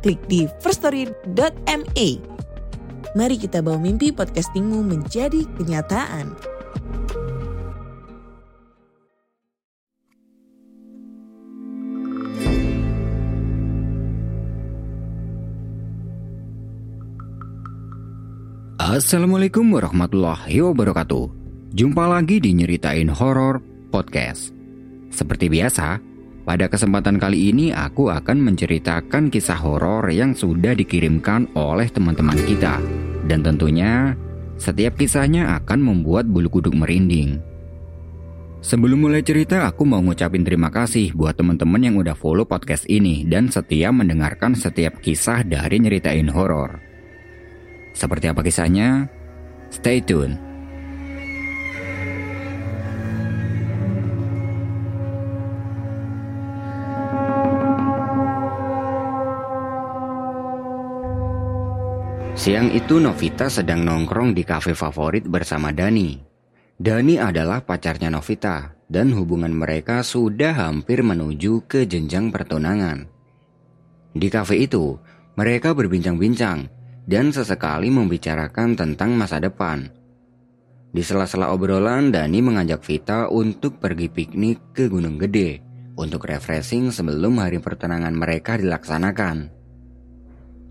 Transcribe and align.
klik 0.00 0.20
di 0.26 0.48
firststory.me. 0.64 2.08
Mari 3.14 3.36
kita 3.36 3.60
bawa 3.60 3.78
mimpi 3.78 4.10
podcastingmu 4.14 4.82
menjadi 4.86 5.44
kenyataan. 5.58 6.34
Assalamualaikum 18.90 19.70
warahmatullahi 19.70 20.66
wabarakatuh. 20.66 21.24
Jumpa 21.70 22.10
lagi 22.10 22.42
di 22.42 22.50
Nyeritain 22.58 23.06
Horor 23.06 23.62
Podcast. 23.86 24.50
Seperti 25.14 25.46
biasa, 25.46 26.09
pada 26.42 26.66
kesempatan 26.72 27.20
kali 27.20 27.52
ini 27.52 27.70
aku 27.70 28.08
akan 28.08 28.40
menceritakan 28.40 29.28
kisah 29.28 29.60
horor 29.60 30.08
yang 30.08 30.32
sudah 30.32 30.72
dikirimkan 30.72 31.52
oleh 31.52 31.86
teman-teman 31.92 32.36
kita. 32.48 32.80
Dan 33.28 33.44
tentunya, 33.44 34.16
setiap 34.56 34.96
kisahnya 34.96 35.56
akan 35.60 35.78
membuat 35.80 36.24
bulu 36.26 36.48
kuduk 36.48 36.72
merinding. 36.72 37.40
Sebelum 38.60 39.08
mulai 39.08 39.24
cerita, 39.24 39.64
aku 39.64 39.88
mau 39.88 40.04
ngucapin 40.04 40.44
terima 40.44 40.68
kasih 40.68 41.16
buat 41.16 41.32
teman-teman 41.32 41.80
yang 41.80 41.96
udah 41.96 42.12
follow 42.12 42.44
podcast 42.44 42.84
ini 42.92 43.24
dan 43.24 43.48
setia 43.48 43.88
mendengarkan 43.88 44.52
setiap 44.52 45.00
kisah 45.00 45.40
dari 45.48 45.80
Nyeritain 45.80 46.28
Horor. 46.28 46.76
Seperti 47.96 48.28
apa 48.28 48.44
kisahnya? 48.44 49.08
Stay 49.72 50.04
tune. 50.04 50.49
Siang 62.40 62.72
itu 62.72 62.96
Novita 62.96 63.52
sedang 63.52 63.84
nongkrong 63.84 64.32
di 64.32 64.48
kafe 64.48 64.72
favorit 64.72 65.28
bersama 65.28 65.76
Dani. 65.76 66.16
Dani 66.72 67.20
adalah 67.20 67.60
pacarnya 67.60 68.08
Novita 68.08 68.80
dan 68.88 69.12
hubungan 69.12 69.52
mereka 69.52 70.00
sudah 70.00 70.56
hampir 70.56 71.04
menuju 71.04 71.68
ke 71.68 71.84
jenjang 71.84 72.32
pertunangan. 72.32 73.04
Di 74.16 74.32
kafe 74.32 74.56
itu, 74.56 74.96
mereka 75.36 75.76
berbincang-bincang 75.76 76.64
dan 77.04 77.28
sesekali 77.28 77.92
membicarakan 77.92 78.72
tentang 78.72 79.20
masa 79.20 79.36
depan. 79.36 79.92
Di 80.96 81.04
sela-sela 81.04 81.52
obrolan, 81.52 82.08
Dani 82.08 82.40
mengajak 82.40 82.80
Vita 82.88 83.28
untuk 83.28 83.76
pergi 83.76 84.08
piknik 84.08 84.72
ke 84.72 84.88
Gunung 84.88 85.20
Gede 85.20 85.60
untuk 85.92 86.24
refreshing 86.24 86.88
sebelum 86.88 87.36
hari 87.36 87.60
pertunangan 87.60 88.16
mereka 88.16 88.56
dilaksanakan. 88.56 89.52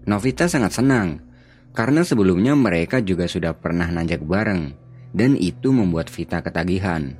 Novita 0.09 0.50
sangat 0.50 0.73
senang 0.73 1.28
karena 1.73 2.02
sebelumnya 2.02 2.58
mereka 2.58 3.00
juga 3.00 3.30
sudah 3.30 3.53
pernah 3.56 3.88
nanjak 3.88 4.23
bareng 4.25 4.73
dan 5.13 5.34
itu 5.38 5.74
membuat 5.74 6.09
Vita 6.09 6.41
ketagihan. 6.41 7.13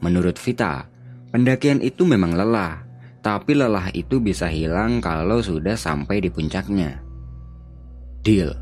Menurut 0.00 0.40
Vita, 0.40 0.88
pendakian 1.32 1.84
itu 1.84 2.08
memang 2.08 2.32
lelah, 2.32 2.84
tapi 3.20 3.52
lelah 3.52 3.92
itu 3.92 4.20
bisa 4.20 4.48
hilang 4.48 5.04
kalau 5.04 5.44
sudah 5.44 5.76
sampai 5.76 6.24
di 6.24 6.32
puncaknya. 6.32 7.04
Deal. 8.24 8.52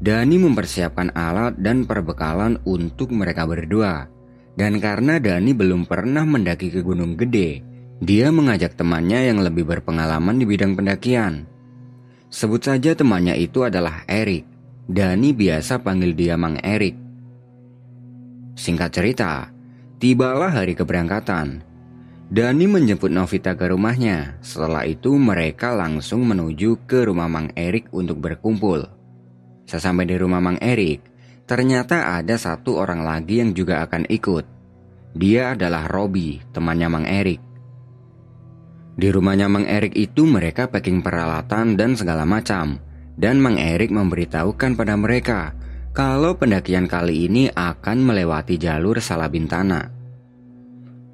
Dani 0.00 0.40
mempersiapkan 0.40 1.12
alat 1.12 1.60
dan 1.60 1.84
perbekalan 1.84 2.56
untuk 2.64 3.12
mereka 3.12 3.44
berdua. 3.44 4.08
Dan 4.56 4.80
karena 4.80 5.20
Dani 5.20 5.52
belum 5.52 5.84
pernah 5.84 6.24
mendaki 6.24 6.72
ke 6.72 6.80
Gunung 6.80 7.14
Gede, 7.14 7.62
dia 8.00 8.32
mengajak 8.32 8.80
temannya 8.80 9.28
yang 9.28 9.44
lebih 9.44 9.68
berpengalaman 9.68 10.40
di 10.40 10.48
bidang 10.48 10.72
pendakian. 10.72 11.44
Sebut 12.30 12.62
saja 12.62 12.94
temannya 12.94 13.34
itu 13.34 13.66
adalah 13.66 14.06
Erik. 14.06 14.46
Dani 14.86 15.34
biasa 15.34 15.82
panggil 15.82 16.14
dia 16.14 16.38
Mang 16.38 16.62
Erik. 16.62 16.94
Singkat 18.54 18.90
cerita, 18.94 19.50
tibalah 19.98 20.54
hari 20.54 20.78
keberangkatan. 20.78 21.66
Dani 22.30 22.70
menjemput 22.70 23.10
Novita 23.10 23.58
ke 23.58 23.74
rumahnya. 23.74 24.38
Setelah 24.46 24.86
itu 24.86 25.18
mereka 25.18 25.74
langsung 25.74 26.22
menuju 26.22 26.86
ke 26.86 27.10
rumah 27.10 27.26
Mang 27.26 27.50
Erik 27.58 27.90
untuk 27.90 28.22
berkumpul. 28.22 28.86
Sesampai 29.66 30.06
di 30.06 30.14
rumah 30.14 30.38
Mang 30.38 30.62
Erik, 30.62 31.02
ternyata 31.50 32.14
ada 32.14 32.38
satu 32.38 32.78
orang 32.78 33.02
lagi 33.02 33.42
yang 33.42 33.50
juga 33.50 33.82
akan 33.82 34.06
ikut. 34.06 34.46
Dia 35.18 35.58
adalah 35.58 35.90
Robi, 35.90 36.38
temannya 36.54 36.86
Mang 36.86 37.06
Erik. 37.10 37.49
Di 39.00 39.08
rumahnya 39.08 39.48
Mang 39.48 39.64
Erik 39.64 39.96
itu 39.96 40.28
mereka 40.28 40.68
packing 40.68 41.00
peralatan 41.00 41.72
dan 41.72 41.96
segala 41.96 42.28
macam. 42.28 42.76
Dan 43.16 43.40
Mang 43.40 43.56
Erik 43.56 43.88
memberitahukan 43.88 44.76
pada 44.76 44.92
mereka 45.00 45.56
kalau 45.96 46.36
pendakian 46.36 46.84
kali 46.84 47.24
ini 47.24 47.48
akan 47.48 47.96
melewati 48.04 48.60
jalur 48.60 49.00
Salabintana. 49.00 49.88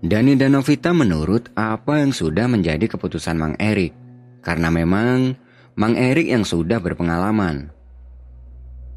Dani 0.03 0.35
dan 0.35 0.59
Novita 0.59 0.91
menurut 0.91 1.55
apa 1.55 2.03
yang 2.03 2.11
sudah 2.11 2.51
menjadi 2.51 2.91
keputusan 2.91 3.39
Mang 3.39 3.55
Erik. 3.63 3.95
Karena 4.43 4.67
memang 4.67 5.39
Mang 5.79 5.95
Erik 5.95 6.27
yang 6.27 6.43
sudah 6.43 6.83
berpengalaman. 6.83 7.71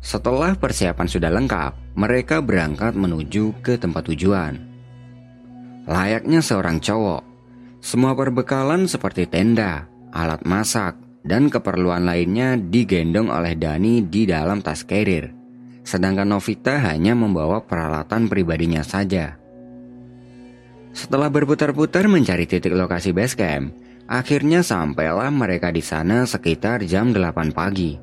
Setelah 0.02 0.58
persiapan 0.58 1.06
sudah 1.06 1.30
lengkap, 1.30 1.94
mereka 1.94 2.42
berangkat 2.42 2.98
menuju 2.98 3.54
ke 3.62 3.78
tempat 3.78 4.10
tujuan. 4.10 4.58
Layaknya 5.86 6.42
seorang 6.42 6.82
cowok, 6.82 7.29
semua 7.80 8.12
perbekalan 8.12 8.92
seperti 8.92 9.24
tenda, 9.24 9.88
alat 10.12 10.44
masak, 10.44 11.00
dan 11.24 11.48
keperluan 11.48 12.04
lainnya 12.04 12.60
digendong 12.60 13.32
oleh 13.32 13.56
Dani 13.56 14.04
di 14.04 14.28
dalam 14.28 14.60
tas 14.60 14.84
carrier. 14.84 15.32
Sedangkan 15.84 16.28
Novita 16.28 16.76
hanya 16.92 17.16
membawa 17.16 17.64
peralatan 17.64 18.28
pribadinya 18.28 18.84
saja. 18.84 19.40
Setelah 20.92 21.32
berputar-putar 21.32 22.12
mencari 22.12 22.44
titik 22.44 22.76
lokasi 22.76 23.16
base 23.16 23.40
camp, 23.40 23.72
akhirnya 24.12 24.60
sampailah 24.60 25.32
mereka 25.32 25.72
di 25.72 25.80
sana 25.80 26.28
sekitar 26.28 26.84
jam 26.84 27.16
8 27.16 27.56
pagi. 27.56 27.96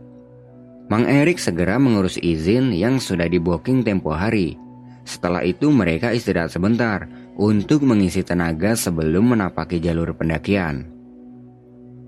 Mang 0.87 1.05
Erik 1.05 1.43
segera 1.43 1.83
mengurus 1.83 2.17
izin 2.17 2.71
yang 2.71 3.03
sudah 3.03 3.27
di 3.27 3.43
booking 3.43 3.83
tempo 3.83 4.15
hari. 4.15 4.55
Setelah 5.03 5.43
itu 5.43 5.71
mereka 5.71 6.15
istirahat 6.15 6.55
sebentar 6.55 7.11
untuk 7.37 7.85
mengisi 7.85 8.25
tenaga 8.25 8.73
sebelum 8.73 9.37
menapaki 9.37 9.77
jalur 9.77 10.17
pendakian. 10.17 10.89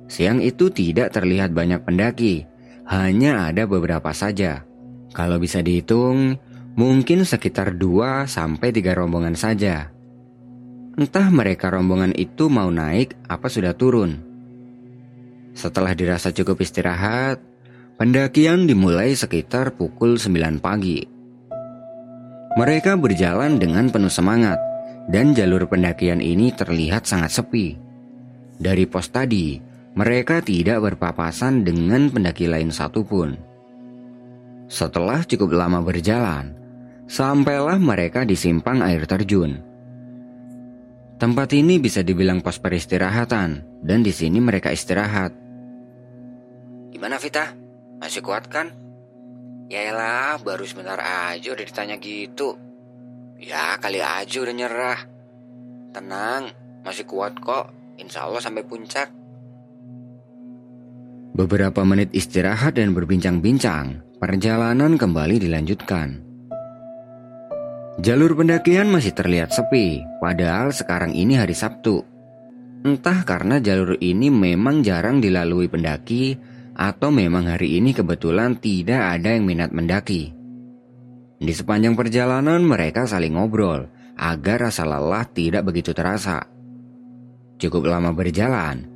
Siang 0.08 0.40
itu 0.40 0.72
tidak 0.72 1.12
terlihat 1.12 1.52
banyak 1.52 1.84
pendaki, 1.84 2.48
hanya 2.88 3.52
ada 3.52 3.68
beberapa 3.68 4.08
saja. 4.16 4.64
Kalau 5.12 5.36
bisa 5.36 5.60
dihitung, 5.60 6.40
mungkin 6.80 7.28
sekitar 7.28 7.76
2 7.76 8.24
sampai 8.24 8.72
3 8.72 8.96
rombongan 8.96 9.36
saja. 9.36 9.92
Entah 10.96 11.28
mereka 11.28 11.68
rombongan 11.68 12.16
itu 12.16 12.48
mau 12.48 12.72
naik 12.72 13.20
apa 13.28 13.52
sudah 13.52 13.76
turun. 13.76 14.24
Setelah 15.52 15.92
dirasa 15.92 16.32
cukup 16.32 16.64
istirahat, 16.64 17.44
pendakian 18.00 18.64
dimulai 18.64 19.12
sekitar 19.12 19.76
pukul 19.76 20.16
9 20.16 20.56
pagi. 20.58 21.04
Mereka 22.56 22.96
berjalan 22.96 23.60
dengan 23.60 23.92
penuh 23.92 24.10
semangat 24.10 24.67
dan 25.08 25.32
jalur 25.32 25.64
pendakian 25.64 26.20
ini 26.20 26.52
terlihat 26.52 27.08
sangat 27.08 27.32
sepi. 27.32 27.80
Dari 28.60 28.84
pos 28.84 29.08
tadi, 29.08 29.56
mereka 29.96 30.44
tidak 30.44 30.84
berpapasan 30.84 31.64
dengan 31.64 32.12
pendaki 32.12 32.44
lain 32.44 32.68
satupun. 32.68 33.40
Setelah 34.68 35.24
cukup 35.24 35.56
lama 35.56 35.80
berjalan, 35.80 36.52
sampailah 37.08 37.80
mereka 37.80 38.28
di 38.28 38.36
simpang 38.36 38.84
air 38.84 39.08
terjun. 39.08 39.64
Tempat 41.18 41.50
ini 41.56 41.80
bisa 41.82 42.04
dibilang 42.04 42.44
pos 42.44 42.60
peristirahatan, 42.60 43.82
dan 43.82 43.98
di 44.04 44.12
sini 44.12 44.38
mereka 44.38 44.70
istirahat. 44.70 45.34
Gimana 46.94 47.18
Vita? 47.18 47.56
Masih 47.98 48.22
kuat 48.22 48.46
kan? 48.46 48.70
Yaelah, 49.66 50.38
baru 50.44 50.62
sebentar 50.62 51.00
aja 51.00 51.48
udah 51.50 51.64
ditanya 51.66 51.96
gitu. 51.98 52.67
Ya 53.38 53.78
kali 53.78 54.02
aja 54.02 54.36
udah 54.42 54.54
nyerah. 54.54 55.00
Tenang, 55.94 56.50
masih 56.82 57.06
kuat 57.06 57.38
kok. 57.38 57.70
Insya 57.98 58.26
Allah 58.26 58.42
sampai 58.42 58.66
puncak. 58.66 59.10
Beberapa 61.38 61.86
menit 61.86 62.10
istirahat 62.10 62.82
dan 62.82 62.98
berbincang-bincang, 62.98 64.18
perjalanan 64.18 64.98
kembali 64.98 65.38
dilanjutkan. 65.38 66.18
Jalur 67.98 68.34
pendakian 68.38 68.90
masih 68.90 69.14
terlihat 69.14 69.50
sepi, 69.50 70.02
padahal 70.22 70.70
sekarang 70.70 71.14
ini 71.14 71.34
hari 71.38 71.54
Sabtu. 71.54 72.02
Entah 72.86 73.26
karena 73.26 73.58
jalur 73.58 73.98
ini 73.98 74.30
memang 74.30 74.86
jarang 74.86 75.18
dilalui 75.18 75.66
pendaki, 75.66 76.38
atau 76.78 77.10
memang 77.10 77.50
hari 77.50 77.82
ini 77.82 77.90
kebetulan 77.90 78.54
tidak 78.62 79.18
ada 79.18 79.34
yang 79.34 79.46
minat 79.46 79.74
mendaki. 79.74 80.37
Di 81.38 81.54
sepanjang 81.54 81.94
perjalanan 81.94 82.58
mereka 82.66 83.06
saling 83.06 83.38
ngobrol 83.38 83.86
agar 84.18 84.68
rasa 84.68 84.82
lelah 84.82 85.22
tidak 85.30 85.62
begitu 85.70 85.94
terasa. 85.94 86.42
Cukup 87.62 87.86
lama 87.86 88.10
berjalan, 88.10 88.86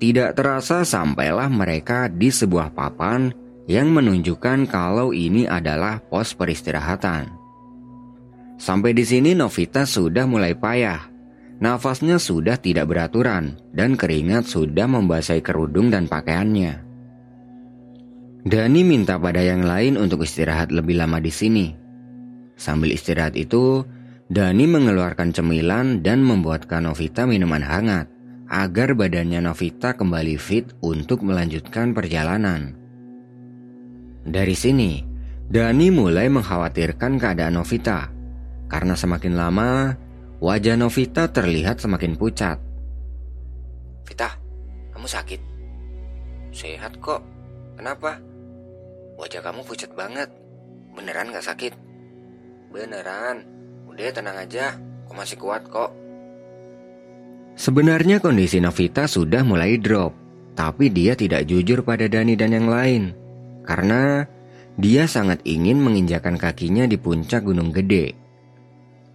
tidak 0.00 0.32
terasa 0.32 0.84
sampailah 0.84 1.52
mereka 1.52 2.08
di 2.08 2.32
sebuah 2.32 2.72
papan 2.72 3.32
yang 3.68 3.92
menunjukkan 3.92 4.64
kalau 4.68 5.12
ini 5.12 5.44
adalah 5.44 6.00
pos 6.00 6.32
peristirahatan. 6.32 7.28
Sampai 8.60 8.92
di 8.92 9.04
sini 9.08 9.32
Novita 9.32 9.88
sudah 9.88 10.28
mulai 10.28 10.52
payah. 10.52 11.08
Nafasnya 11.60 12.16
sudah 12.16 12.56
tidak 12.56 12.88
beraturan 12.88 13.56
dan 13.76 13.96
keringat 13.96 14.48
sudah 14.48 14.88
membasahi 14.88 15.44
kerudung 15.44 15.92
dan 15.92 16.08
pakaiannya. 16.08 16.80
Dani 18.40 18.80
minta 18.84 19.20
pada 19.20 19.44
yang 19.44 19.68
lain 19.68 20.00
untuk 20.00 20.24
istirahat 20.24 20.72
lebih 20.72 20.96
lama 20.96 21.20
di 21.20 21.28
sini. 21.28 21.79
Sambil 22.60 22.92
istirahat 22.92 23.40
itu, 23.40 23.88
Dani 24.28 24.68
mengeluarkan 24.68 25.32
cemilan 25.32 26.04
dan 26.04 26.20
membuatkan 26.20 26.84
Novita 26.84 27.24
minuman 27.24 27.64
hangat 27.64 28.12
agar 28.52 28.92
badannya 28.92 29.40
Novita 29.40 29.96
kembali 29.96 30.36
fit 30.36 30.68
untuk 30.84 31.24
melanjutkan 31.24 31.96
perjalanan. 31.96 32.76
Dari 34.28 34.52
sini, 34.52 35.00
Dani 35.48 35.88
mulai 35.88 36.28
mengkhawatirkan 36.28 37.16
keadaan 37.16 37.56
Novita 37.56 38.12
karena 38.68 38.92
semakin 38.92 39.34
lama 39.40 39.96
wajah 40.44 40.76
Novita 40.76 41.32
terlihat 41.32 41.80
semakin 41.80 42.12
pucat. 42.12 42.60
Vita, 44.04 44.36
kamu 44.92 45.08
sakit? 45.08 45.40
Sehat 46.52 46.92
kok. 47.00 47.24
Kenapa? 47.80 48.20
Wajah 49.16 49.40
kamu 49.40 49.64
pucat 49.64 49.96
banget. 49.96 50.28
Beneran 50.92 51.32
gak 51.32 51.48
sakit? 51.48 51.89
Beneran. 52.70 53.42
Udah 53.90 54.14
tenang 54.14 54.38
aja. 54.38 54.78
Aku 55.06 55.18
masih 55.18 55.36
kuat 55.42 55.66
kok. 55.66 55.90
Sebenarnya 57.58 58.22
kondisi 58.22 58.62
Novita 58.62 59.10
sudah 59.10 59.42
mulai 59.42 59.74
drop, 59.74 60.14
tapi 60.54 60.86
dia 60.86 61.18
tidak 61.18 61.50
jujur 61.50 61.82
pada 61.82 62.06
Dani 62.06 62.38
dan 62.38 62.54
yang 62.54 62.70
lain. 62.70 63.10
Karena 63.66 64.22
dia 64.78 65.10
sangat 65.10 65.42
ingin 65.42 65.82
menginjakan 65.82 66.38
kakinya 66.38 66.86
di 66.86 66.94
puncak 66.94 67.42
gunung 67.42 67.74
gede. 67.74 68.14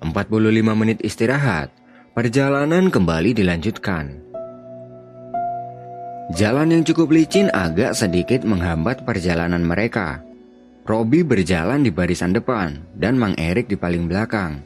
45 0.03 0.75
menit 0.75 0.99
istirahat, 0.99 1.71
perjalanan 2.11 2.91
kembali 2.91 3.31
dilanjutkan. 3.31 4.25
Jalan 6.35 6.73
yang 6.73 6.83
cukup 6.83 7.13
licin 7.13 7.53
agak 7.53 7.93
sedikit 7.93 8.43
menghambat 8.43 9.05
perjalanan 9.05 9.61
mereka. 9.61 10.24
Robi 10.85 11.25
berjalan 11.25 11.81
di 11.81 11.89
barisan 11.89 12.29
depan 12.29 12.77
dan 12.93 13.17
Mang 13.17 13.33
Erik 13.41 13.65
di 13.65 13.73
paling 13.73 14.05
belakang. 14.05 14.61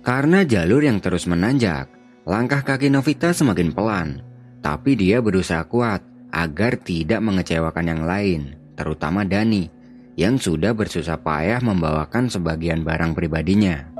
Karena 0.00 0.40
jalur 0.42 0.80
yang 0.80 1.04
terus 1.04 1.28
menanjak, 1.28 1.86
Langkah 2.22 2.62
kaki 2.62 2.86
Novita 2.86 3.34
semakin 3.34 3.74
pelan, 3.74 4.22
tapi 4.62 4.94
dia 4.94 5.18
berusaha 5.18 5.66
kuat 5.66 6.06
agar 6.30 6.78
tidak 6.78 7.18
mengecewakan 7.18 7.82
yang 7.90 8.02
lain, 8.06 8.54
terutama 8.78 9.26
Dani, 9.26 9.66
yang 10.14 10.38
sudah 10.38 10.70
bersusah 10.70 11.18
payah 11.18 11.58
membawakan 11.58 12.30
sebagian 12.30 12.86
barang 12.86 13.18
pribadinya. 13.18 13.90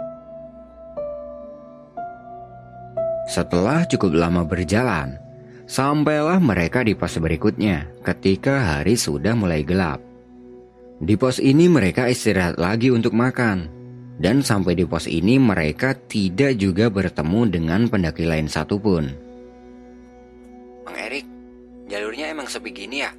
Setelah 3.26 3.91
cukup 3.91 4.14
lama 4.14 4.47
berjalan, 4.47 5.19
sampailah 5.67 6.38
mereka 6.38 6.87
di 6.87 6.94
pos 6.94 7.19
berikutnya 7.19 7.91
ketika 8.06 8.79
hari 8.79 8.94
sudah 8.94 9.35
mulai 9.35 9.67
gelap. 9.67 10.12
Di 11.02 11.19
pos 11.19 11.43
ini 11.43 11.66
mereka 11.66 12.06
istirahat 12.06 12.62
lagi 12.62 12.87
untuk 12.94 13.10
makan, 13.10 13.66
dan 14.22 14.38
sampai 14.38 14.78
di 14.78 14.87
pos 14.87 15.10
ini 15.10 15.34
mereka 15.34 15.99
tidak 15.99 16.54
juga 16.54 16.94
bertemu 16.94 17.50
dengan 17.50 17.90
pendaki 17.90 18.22
lain 18.22 18.46
satupun. 18.46 19.10
Bang 20.87 20.94
Erik, 20.94 21.26
jalurnya 21.90 22.31
emang 22.31 22.46
sepi 22.46 22.70
gini 22.70 23.02
ya? 23.02 23.10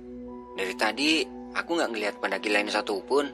Dari 0.56 0.74
tadi 0.80 1.27
aku 1.51 1.75
nggak 1.75 1.91
ngelihat 1.91 2.15
pendaki 2.24 2.56
lain 2.56 2.71
satupun. 2.71 3.25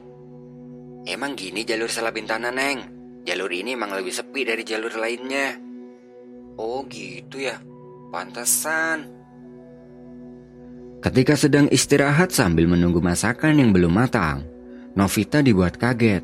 Emang 1.06 1.38
gini 1.38 1.62
jalur 1.62 1.86
Salabintana, 1.86 2.50
Neng? 2.50 2.78
Jalur 3.22 3.54
ini 3.54 3.78
emang 3.78 3.94
lebih 3.94 4.10
sepi 4.10 4.42
dari 4.42 4.66
jalur 4.66 4.98
lainnya. 4.98 5.54
Oh 6.58 6.82
gitu 6.90 7.38
ya, 7.38 7.54
pantesan. 8.10 9.19
Ketika 11.00 11.32
sedang 11.32 11.64
istirahat 11.72 12.28
sambil 12.28 12.68
menunggu 12.68 13.00
masakan 13.00 13.56
yang 13.56 13.72
belum 13.72 13.92
matang, 13.96 14.44
Novita 14.90 15.40
dibuat 15.40 15.80
kaget 15.80 16.20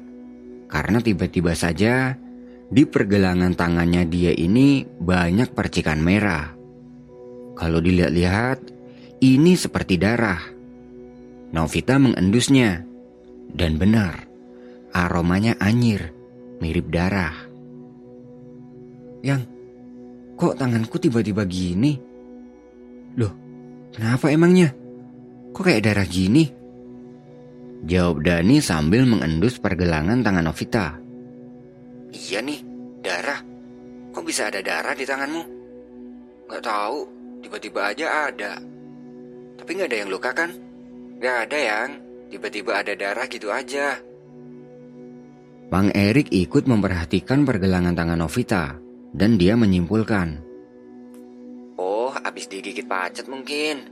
karena 0.68 0.98
tiba-tiba 0.98 1.54
saja 1.54 2.18
di 2.66 2.82
pergelangan 2.82 3.54
tangannya 3.54 4.04
dia 4.10 4.34
ini 4.34 4.84
banyak 4.84 5.54
percikan 5.54 6.02
merah. 6.02 6.52
Kalau 7.56 7.80
dilihat-lihat, 7.80 8.58
ini 9.24 9.56
seperti 9.56 9.96
darah. 9.96 10.42
Novita 11.56 11.96
mengendusnya. 11.96 12.84
Dan 13.46 13.80
benar, 13.80 14.28
aromanya 14.92 15.56
anyir, 15.56 16.12
mirip 16.60 16.92
darah. 16.92 17.32
Yang, 19.24 19.48
kok 20.36 20.60
tanganku 20.60 21.00
tiba-tiba 21.00 21.48
gini? 21.48 22.05
Kenapa 23.96 24.28
emangnya? 24.28 24.76
Kok 25.56 25.64
kayak 25.64 25.88
darah 25.88 26.04
gini? 26.04 26.44
Jawab 27.88 28.28
Dani 28.28 28.60
sambil 28.60 29.08
mengendus 29.08 29.56
pergelangan 29.56 30.20
tangan 30.20 30.44
Novita. 30.44 31.00
Iya 32.12 32.44
nih, 32.44 32.60
darah. 33.00 33.40
Kok 34.12 34.20
bisa 34.20 34.52
ada 34.52 34.60
darah 34.60 34.92
di 34.92 35.08
tanganmu? 35.08 35.42
Gak 36.44 36.60
tahu, 36.60 36.98
tiba-tiba 37.40 37.80
aja 37.88 38.28
ada. 38.28 38.60
Tapi 39.56 39.70
gak 39.80 39.88
ada 39.88 39.98
yang 40.04 40.12
luka 40.12 40.30
kan? 40.36 40.52
Gak 41.16 41.48
ada 41.48 41.56
yang, 41.56 41.90
tiba-tiba 42.28 42.84
ada 42.84 42.92
darah 42.92 43.24
gitu 43.32 43.48
aja. 43.48 43.96
Bang 45.72 45.88
Erik 45.96 46.30
ikut 46.36 46.68
memperhatikan 46.68 47.48
pergelangan 47.48 47.96
tangan 47.96 48.20
Novita 48.20 48.76
dan 49.16 49.40
dia 49.40 49.56
menyimpulkan. 49.56 50.45
Oh, 52.26 52.34
abis 52.34 52.50
digigit 52.50 52.90
pacet 52.90 53.30
mungkin. 53.30 53.86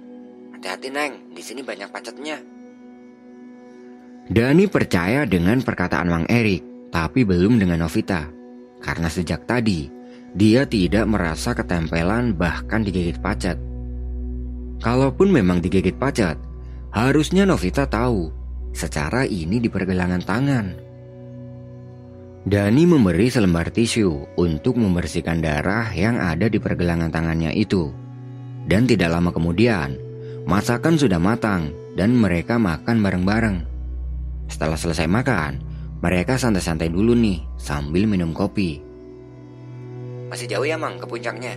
Hati-hati 0.51 0.91
Neng, 0.91 1.31
di 1.31 1.39
sini 1.39 1.63
banyak 1.63 1.87
pacetnya. 1.95 2.43
Dani 4.27 4.67
percaya 4.67 5.23
dengan 5.23 5.63
perkataan 5.63 6.11
Mang 6.11 6.27
Erik, 6.27 6.91
tapi 6.91 7.23
belum 7.23 7.63
dengan 7.63 7.87
Novita. 7.87 8.27
Karena 8.83 9.07
sejak 9.07 9.47
tadi, 9.47 9.87
dia 10.35 10.67
tidak 10.67 11.07
merasa 11.07 11.55
ketempelan 11.55 12.35
bahkan 12.35 12.83
digigit 12.83 13.23
pacet. 13.23 13.55
Kalaupun 14.83 15.31
memang 15.31 15.63
digigit 15.63 15.95
pacet, 15.95 16.35
harusnya 16.91 17.47
Novita 17.47 17.87
tahu 17.87 18.35
secara 18.75 19.31
ini 19.31 19.63
di 19.63 19.71
pergelangan 19.71 20.23
tangan. 20.27 20.67
Dani 22.43 22.83
memberi 22.83 23.31
selembar 23.31 23.71
tisu 23.71 24.35
untuk 24.35 24.75
membersihkan 24.75 25.39
darah 25.39 25.87
yang 25.95 26.19
ada 26.19 26.51
di 26.51 26.59
pergelangan 26.59 27.15
tangannya 27.15 27.55
itu. 27.55 28.03
Dan 28.65 28.89
tidak 28.89 29.13
lama 29.13 29.29
kemudian, 29.29 29.97
masakan 30.49 30.97
sudah 30.97 31.21
matang 31.21 31.73
dan 31.95 32.17
mereka 32.17 32.57
makan 32.57 33.05
bareng-bareng. 33.05 33.59
Setelah 34.49 34.77
selesai 34.77 35.09
makan, 35.09 35.61
mereka 36.01 36.37
santai-santai 36.37 36.89
dulu 36.93 37.17
nih 37.17 37.45
sambil 37.57 38.05
minum 38.09 38.33
kopi. 38.33 38.81
Masih 40.29 40.49
jauh 40.49 40.65
ya 40.65 40.77
mang 40.77 40.97
ke 40.97 41.07
puncaknya? 41.09 41.57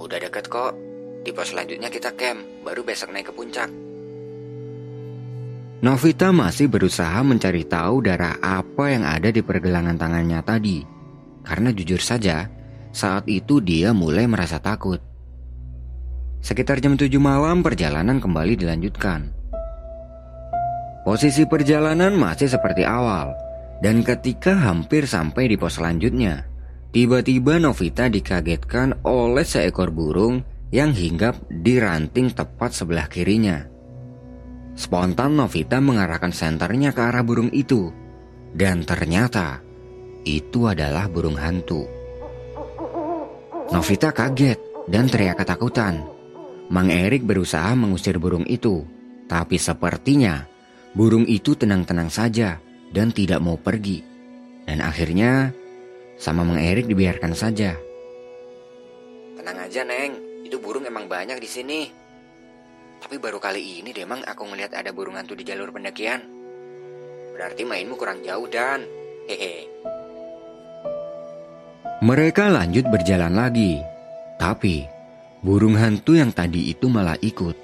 Udah 0.00 0.16
deket 0.20 0.48
kok. 0.48 0.72
Di 1.20 1.36
pos 1.36 1.52
selanjutnya 1.52 1.92
kita 1.92 2.16
camp, 2.16 2.40
baru 2.64 2.80
besok 2.80 3.12
naik 3.12 3.28
ke 3.28 3.32
puncak. 3.36 3.68
Novita 5.80 6.32
masih 6.32 6.68
berusaha 6.68 7.20
mencari 7.24 7.64
tahu 7.64 8.04
darah 8.04 8.36
apa 8.40 8.92
yang 8.92 9.04
ada 9.04 9.32
di 9.32 9.40
pergelangan 9.40 9.96
tangannya 9.96 10.40
tadi. 10.44 10.84
Karena 11.44 11.72
jujur 11.72 12.00
saja, 12.00 12.48
saat 12.92 13.24
itu 13.28 13.60
dia 13.64 13.96
mulai 13.96 14.28
merasa 14.28 14.60
takut. 14.60 15.09
Sekitar 16.40 16.80
jam 16.80 16.96
7 16.96 17.12
malam 17.20 17.60
perjalanan 17.60 18.16
kembali 18.16 18.56
dilanjutkan. 18.56 19.28
Posisi 21.04 21.44
perjalanan 21.44 22.16
masih 22.16 22.48
seperti 22.48 22.84
awal, 22.84 23.36
dan 23.84 24.00
ketika 24.00 24.56
hampir 24.56 25.04
sampai 25.04 25.52
di 25.52 25.56
pos 25.60 25.76
selanjutnya, 25.76 26.48
tiba-tiba 26.96 27.60
Novita 27.60 28.08
dikagetkan 28.08 29.04
oleh 29.04 29.44
seekor 29.44 29.92
burung 29.92 30.40
yang 30.72 30.96
hinggap 30.96 31.36
di 31.48 31.76
ranting 31.76 32.32
tepat 32.32 32.72
sebelah 32.72 33.04
kirinya. 33.08 33.64
Spontan 34.76 35.36
Novita 35.36 35.76
mengarahkan 35.76 36.32
senternya 36.32 36.96
ke 36.96 37.00
arah 37.04 37.20
burung 37.20 37.52
itu. 37.52 37.92
Dan 38.50 38.82
ternyata 38.82 39.62
itu 40.26 40.66
adalah 40.66 41.06
burung 41.06 41.38
hantu. 41.38 41.86
Novita 43.70 44.10
kaget 44.10 44.58
dan 44.90 45.06
teriak 45.06 45.38
ketakutan. 45.38 46.19
Mang 46.70 46.86
Erik 46.86 47.26
berusaha 47.26 47.74
mengusir 47.74 48.22
burung 48.22 48.46
itu, 48.46 48.86
tapi 49.26 49.58
sepertinya 49.58 50.46
burung 50.94 51.26
itu 51.26 51.58
tenang-tenang 51.58 52.14
saja 52.14 52.62
dan 52.94 53.10
tidak 53.10 53.42
mau 53.42 53.58
pergi. 53.58 54.06
Dan 54.62 54.78
akhirnya 54.78 55.50
sama 56.14 56.46
Mang 56.46 56.62
Erik 56.62 56.86
dibiarkan 56.86 57.34
saja. 57.34 57.74
Tenang 59.34 59.58
aja, 59.66 59.82
Neng. 59.82 60.46
Itu 60.46 60.62
burung 60.62 60.86
emang 60.86 61.10
banyak 61.10 61.42
di 61.42 61.50
sini. 61.50 61.90
Tapi 63.02 63.18
baru 63.18 63.42
kali 63.42 63.82
ini 63.82 63.90
deh, 63.90 64.06
Mang, 64.06 64.22
aku 64.22 64.46
ngelihat 64.46 64.70
ada 64.78 64.94
burung 64.94 65.18
hantu 65.18 65.34
di 65.34 65.42
jalur 65.42 65.74
pendakian. 65.74 66.22
Berarti 67.34 67.66
mainmu 67.66 67.98
kurang 67.98 68.22
jauh, 68.22 68.46
Dan. 68.46 68.86
Hehe. 69.26 69.66
Mereka 71.98 72.46
lanjut 72.46 72.86
berjalan 72.86 73.34
lagi, 73.34 73.82
tapi 74.38 74.99
burung 75.40 75.76
hantu 75.76 76.16
yang 76.16 76.32
tadi 76.32 76.72
itu 76.72 76.88
malah 76.88 77.16
ikut. 77.20 77.56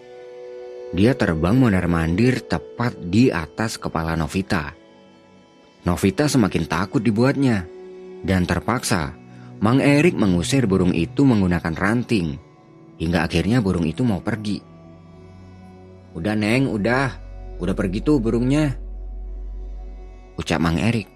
Dia 0.96 1.12
terbang 1.12 1.56
mondar-mandir 1.58 2.40
tepat 2.46 2.96
di 2.96 3.28
atas 3.28 3.76
kepala 3.76 4.16
Novita. 4.16 4.72
Novita 5.84 6.26
semakin 6.26 6.64
takut 6.66 7.02
dibuatnya, 7.04 7.68
dan 8.24 8.48
terpaksa 8.48 9.14
Mang 9.56 9.80
Erik 9.80 10.12
mengusir 10.12 10.68
burung 10.68 10.92
itu 10.92 11.24
menggunakan 11.24 11.72
ranting, 11.72 12.36
hingga 13.00 13.24
akhirnya 13.24 13.64
burung 13.64 13.88
itu 13.88 14.04
mau 14.04 14.20
pergi. 14.20 14.60
Udah 16.12 16.36
Neng, 16.36 16.68
udah, 16.68 17.08
udah 17.60 17.74
pergi 17.76 18.00
tuh 18.04 18.20
burungnya. 18.20 18.76
Ucap 20.36 20.60
Mang 20.60 20.76
Erik. 20.76 21.08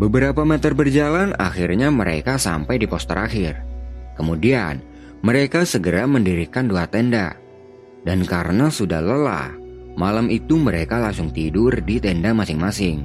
Beberapa 0.00 0.48
meter 0.48 0.72
berjalan, 0.72 1.36
akhirnya 1.36 1.92
mereka 1.92 2.40
sampai 2.40 2.80
di 2.80 2.88
pos 2.88 3.04
terakhir. 3.04 3.60
Kemudian, 4.16 4.80
mereka 5.20 5.68
segera 5.68 6.08
mendirikan 6.08 6.64
dua 6.64 6.88
tenda. 6.88 7.36
Dan 8.00 8.24
karena 8.24 8.72
sudah 8.72 9.04
lelah, 9.04 9.52
malam 9.92 10.32
itu 10.32 10.56
mereka 10.56 10.96
langsung 10.96 11.28
tidur 11.28 11.84
di 11.84 12.00
tenda 12.00 12.32
masing-masing. 12.32 13.04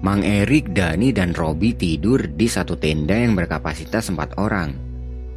Mang 0.00 0.24
Erik, 0.24 0.72
Dani, 0.72 1.12
dan 1.12 1.32
Robi 1.32 1.76
tidur 1.76 2.24
di 2.24 2.48
satu 2.48 2.76
tenda 2.76 3.16
yang 3.16 3.36
berkapasitas 3.36 4.12
empat 4.12 4.36
orang. 4.40 4.76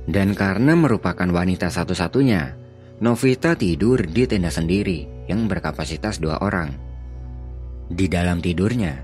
Dan 0.04 0.36
karena 0.36 0.76
merupakan 0.76 1.28
wanita 1.28 1.72
satu-satunya, 1.72 2.60
Novita 3.04 3.56
tidur 3.56 4.00
di 4.04 4.24
tenda 4.28 4.48
sendiri 4.48 5.28
yang 5.28 5.48
berkapasitas 5.48 6.20
dua 6.20 6.40
orang. 6.44 6.72
Di 7.92 8.08
dalam 8.08 8.40
tidurnya, 8.40 9.04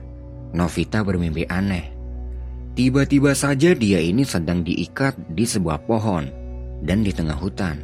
Novita 0.56 1.04
bermimpi 1.04 1.48
aneh. 1.48 1.92
Tiba-tiba 2.76 3.36
saja 3.36 3.76
dia 3.76 4.00
ini 4.00 4.24
sedang 4.24 4.64
diikat 4.64 5.36
di 5.36 5.44
sebuah 5.44 5.84
pohon 5.84 6.39
dan 6.84 7.04
di 7.04 7.12
tengah 7.12 7.36
hutan. 7.36 7.80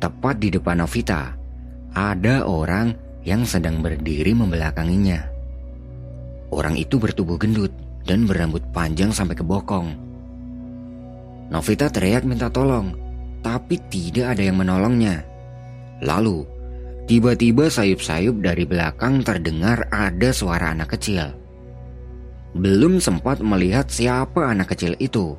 Tepat 0.00 0.36
di 0.40 0.48
depan 0.48 0.80
Novita, 0.80 1.36
ada 1.92 2.48
orang 2.48 2.96
yang 3.24 3.44
sedang 3.44 3.84
berdiri 3.84 4.32
membelakanginya. 4.32 5.20
Orang 6.50 6.74
itu 6.80 6.96
bertubuh 6.96 7.36
gendut 7.36 7.70
dan 8.08 8.24
berambut 8.24 8.64
panjang 8.72 9.12
sampai 9.12 9.36
ke 9.36 9.44
bokong. 9.44 9.92
Novita 11.52 11.92
teriak 11.92 12.24
minta 12.24 12.48
tolong, 12.48 12.96
tapi 13.44 13.76
tidak 13.90 14.34
ada 14.34 14.42
yang 14.42 14.56
menolongnya. 14.58 15.26
Lalu, 16.00 16.60
Tiba-tiba 17.10 17.66
sayup-sayup 17.66 18.38
dari 18.38 18.62
belakang 18.62 19.26
terdengar 19.26 19.90
ada 19.90 20.30
suara 20.30 20.70
anak 20.70 20.94
kecil. 20.94 21.34
Belum 22.54 23.02
sempat 23.02 23.42
melihat 23.42 23.90
siapa 23.90 24.46
anak 24.46 24.78
kecil 24.78 24.94
itu, 25.02 25.34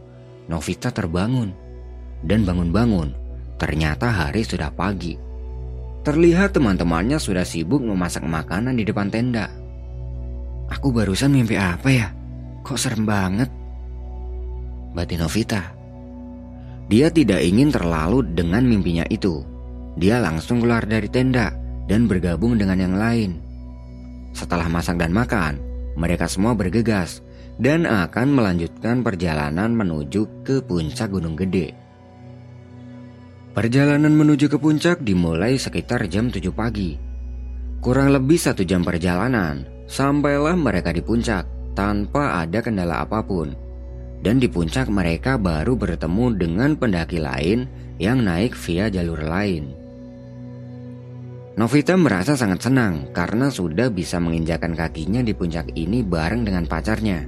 Novita 0.51 0.91
terbangun. 0.91 1.55
Dan 2.21 2.45
bangun-bangun, 2.45 3.09
ternyata 3.57 4.09
hari 4.09 4.45
sudah 4.45 4.69
pagi. 4.73 5.17
Terlihat 6.01 6.57
teman-temannya 6.57 7.21
sudah 7.21 7.45
sibuk 7.45 7.81
memasak 7.81 8.25
makanan 8.25 8.77
di 8.77 8.85
depan 8.85 9.09
tenda. 9.13 9.49
Aku 10.69 10.89
barusan 10.89 11.33
mimpi 11.33 11.57
apa 11.57 11.89
ya? 11.91 12.07
Kok 12.65 12.77
serem 12.77 13.05
banget? 13.05 13.49
Batin 14.93 15.21
Novita. 15.21 15.61
Dia 16.89 17.07
tidak 17.13 17.39
ingin 17.45 17.69
terlalu 17.69 18.25
dengan 18.33 18.65
mimpinya 18.65 19.05
itu. 19.07 19.45
Dia 19.95 20.19
langsung 20.19 20.63
keluar 20.63 20.83
dari 20.83 21.07
tenda 21.07 21.53
dan 21.87 22.07
bergabung 22.07 22.57
dengan 22.57 22.79
yang 22.79 22.95
lain. 22.95 23.39
Setelah 24.31 24.71
masak 24.71 24.95
dan 24.95 25.11
makan, 25.11 25.59
mereka 25.99 26.25
semua 26.27 26.55
bergegas 26.55 27.19
dan 27.59 27.83
akan 27.83 28.31
melanjutkan 28.31 29.03
perjalanan 29.03 29.75
menuju 29.75 30.47
ke 30.47 30.63
puncak 30.63 31.11
Gunung 31.11 31.35
Gede. 31.35 31.75
Perjalanan 33.51 34.15
menuju 34.15 34.47
ke 34.47 34.55
puncak 34.55 35.03
dimulai 35.03 35.59
sekitar 35.59 36.07
jam 36.07 36.31
7 36.31 36.39
pagi. 36.55 36.95
Kurang 37.83 38.15
lebih 38.15 38.39
satu 38.39 38.63
jam 38.63 38.79
perjalanan, 38.79 39.67
sampailah 39.91 40.55
mereka 40.55 40.95
di 40.95 41.03
puncak 41.03 41.43
tanpa 41.75 42.39
ada 42.39 42.63
kendala 42.63 43.03
apa 43.03 43.19
pun. 43.19 43.51
Dan 44.23 44.39
di 44.39 44.47
puncak 44.47 44.87
mereka 44.87 45.35
baru 45.35 45.75
bertemu 45.75 46.25
dengan 46.39 46.79
pendaki 46.79 47.19
lain 47.19 47.67
yang 47.99 48.23
naik 48.23 48.55
via 48.55 48.87
jalur 48.87 49.19
lain. 49.19 49.75
Novita 51.59 51.99
merasa 51.99 52.39
sangat 52.39 52.63
senang 52.63 53.11
karena 53.11 53.51
sudah 53.51 53.91
bisa 53.91 54.15
menginjakan 54.23 54.79
kakinya 54.79 55.19
di 55.19 55.35
puncak 55.35 55.75
ini 55.75 55.99
bareng 56.07 56.47
dengan 56.47 56.63
pacarnya. 56.71 57.27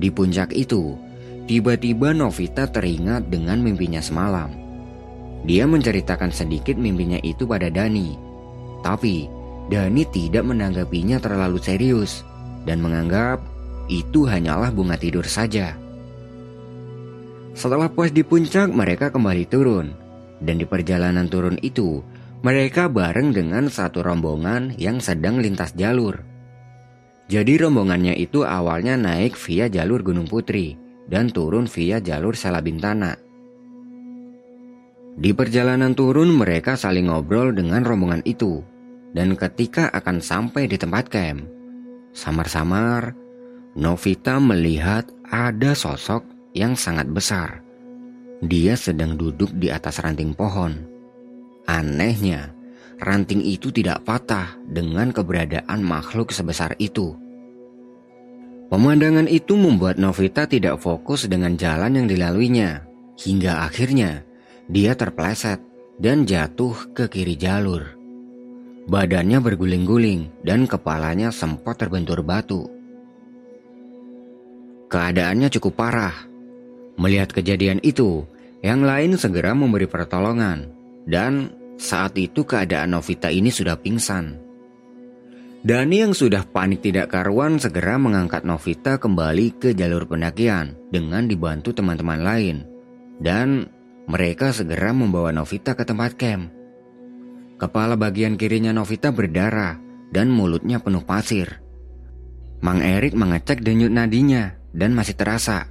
Di 0.00 0.08
puncak 0.08 0.56
itu, 0.56 0.96
tiba-tiba 1.44 2.16
Novita 2.16 2.64
teringat 2.64 3.28
dengan 3.28 3.60
mimpinya 3.60 4.00
semalam. 4.00 4.65
Dia 5.46 5.62
menceritakan 5.64 6.34
sedikit 6.34 6.74
mimpinya 6.74 7.22
itu 7.22 7.46
pada 7.46 7.70
Dani. 7.70 8.18
Tapi, 8.82 9.30
Dani 9.70 10.02
tidak 10.10 10.42
menanggapinya 10.42 11.22
terlalu 11.22 11.62
serius 11.62 12.26
dan 12.66 12.82
menganggap 12.82 13.38
itu 13.86 14.26
hanyalah 14.26 14.74
bunga 14.74 14.98
tidur 14.98 15.22
saja. 15.22 15.78
Setelah 17.54 17.88
puas 17.88 18.10
di 18.10 18.26
puncak, 18.26 18.68
mereka 18.74 19.08
kembali 19.14 19.46
turun. 19.46 19.94
Dan 20.42 20.60
di 20.60 20.66
perjalanan 20.68 21.30
turun 21.30 21.56
itu, 21.64 22.04
mereka 22.44 22.92
bareng 22.92 23.32
dengan 23.32 23.72
satu 23.72 24.04
rombongan 24.04 24.76
yang 24.76 25.00
sedang 25.00 25.40
lintas 25.40 25.72
jalur. 25.72 26.20
Jadi 27.26 27.58
rombongannya 27.58 28.14
itu 28.14 28.46
awalnya 28.46 28.94
naik 28.94 29.34
via 29.34 29.66
jalur 29.66 30.04
Gunung 30.04 30.30
Putri 30.30 30.78
dan 31.10 31.26
turun 31.32 31.66
via 31.66 31.98
jalur 31.98 32.38
Salabintana. 32.38 33.25
Di 35.16 35.32
perjalanan 35.32 35.96
turun 35.96 36.28
mereka 36.28 36.76
saling 36.76 37.08
ngobrol 37.08 37.56
dengan 37.56 37.80
rombongan 37.80 38.20
itu 38.28 38.60
dan 39.16 39.32
ketika 39.32 39.88
akan 39.88 40.20
sampai 40.20 40.68
di 40.68 40.76
tempat 40.76 41.08
camp, 41.08 41.48
samar-samar 42.12 43.16
Novita 43.76 44.40
melihat 44.40 45.04
ada 45.28 45.76
sosok 45.76 46.24
yang 46.56 46.76
sangat 46.76 47.08
besar. 47.12 47.60
Dia 48.40 48.72
sedang 48.72 49.16
duduk 49.20 49.52
di 49.56 49.68
atas 49.68 50.00
ranting 50.00 50.32
pohon. 50.32 50.80
Anehnya, 51.68 52.56
ranting 53.00 53.44
itu 53.44 53.72
tidak 53.72 54.04
patah 54.04 54.56
dengan 54.64 55.12
keberadaan 55.12 55.84
makhluk 55.84 56.32
sebesar 56.32 56.72
itu. 56.80 57.16
Pemandangan 58.68 59.28
itu 59.28 59.56
membuat 59.56 60.00
Novita 60.00 60.48
tidak 60.48 60.80
fokus 60.80 61.28
dengan 61.28 61.56
jalan 61.56 62.00
yang 62.00 62.06
dilaluinya, 62.08 62.84
hingga 63.20 63.64
akhirnya 63.64 64.25
dia 64.66 64.98
terpleset 64.98 65.62
dan 65.96 66.26
jatuh 66.26 66.92
ke 66.92 67.06
kiri 67.06 67.38
jalur. 67.38 67.96
Badannya 68.86 69.42
berguling-guling 69.42 70.46
dan 70.46 70.70
kepalanya 70.70 71.34
sempat 71.34 71.82
terbentur 71.82 72.22
batu. 72.22 72.70
Keadaannya 74.86 75.50
cukup 75.50 75.74
parah. 75.74 76.14
Melihat 76.94 77.34
kejadian 77.34 77.82
itu, 77.82 78.22
yang 78.62 78.86
lain 78.86 79.18
segera 79.18 79.52
memberi 79.52 79.90
pertolongan, 79.90 80.70
dan 81.04 81.50
saat 81.76 82.14
itu 82.16 82.46
keadaan 82.46 82.94
Novita 82.94 83.28
ini 83.28 83.50
sudah 83.50 83.76
pingsan. 83.76 84.38
Dani 85.66 85.96
yang 85.98 86.14
sudah 86.14 86.46
panik 86.46 86.86
tidak 86.86 87.10
karuan 87.10 87.58
segera 87.58 87.98
mengangkat 87.98 88.46
Novita 88.46 89.02
kembali 89.02 89.58
ke 89.58 89.74
jalur 89.74 90.06
pendakian 90.06 90.78
dengan 90.94 91.26
dibantu 91.26 91.74
teman-teman 91.74 92.22
lain. 92.22 92.56
Dan 93.18 93.66
mereka 94.06 94.54
segera 94.54 94.94
membawa 94.94 95.34
Novita 95.34 95.74
ke 95.74 95.82
tempat 95.82 96.14
camp. 96.14 96.54
Kepala 97.58 97.98
bagian 97.98 98.38
kirinya 98.38 98.70
Novita 98.70 99.10
berdarah 99.10 99.82
dan 100.14 100.30
mulutnya 100.30 100.78
penuh 100.78 101.02
pasir. 101.02 101.58
Mang 102.62 102.80
Erik 102.80 103.18
mengecek 103.18 103.60
denyut 103.66 103.90
nadinya 103.90 104.54
dan 104.70 104.94
masih 104.94 105.18
terasa. 105.18 105.66